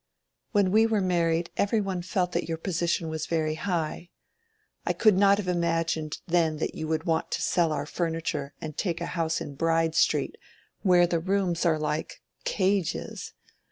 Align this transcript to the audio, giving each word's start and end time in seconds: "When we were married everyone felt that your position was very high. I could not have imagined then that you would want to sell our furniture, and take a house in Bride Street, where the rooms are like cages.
"When 0.51 0.71
we 0.71 0.87
were 0.87 0.99
married 0.99 1.51
everyone 1.57 2.01
felt 2.01 2.31
that 2.31 2.47
your 2.47 2.57
position 2.57 3.07
was 3.07 3.27
very 3.27 3.53
high. 3.53 4.09
I 4.83 4.93
could 4.93 5.15
not 5.15 5.37
have 5.37 5.47
imagined 5.47 6.17
then 6.25 6.57
that 6.57 6.73
you 6.73 6.87
would 6.87 7.03
want 7.03 7.29
to 7.29 7.41
sell 7.43 7.71
our 7.71 7.85
furniture, 7.85 8.55
and 8.59 8.75
take 8.75 8.99
a 8.99 9.05
house 9.13 9.39
in 9.41 9.53
Bride 9.53 9.93
Street, 9.93 10.37
where 10.81 11.05
the 11.05 11.19
rooms 11.19 11.67
are 11.67 11.77
like 11.77 12.23
cages. 12.45 13.33